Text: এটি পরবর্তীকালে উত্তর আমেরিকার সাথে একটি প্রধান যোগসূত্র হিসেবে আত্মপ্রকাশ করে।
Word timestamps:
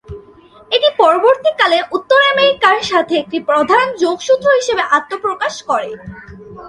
এটি 0.71 0.89
পরবর্তীকালে 0.97 1.77
উত্তর 1.91 2.19
আমেরিকার 2.33 2.77
সাথে 2.91 3.13
একটি 3.17 3.37
প্রধান 3.49 3.85
যোগসূত্র 4.03 4.47
হিসেবে 4.59 4.83
আত্মপ্রকাশ 4.97 5.53
করে। 5.69 5.89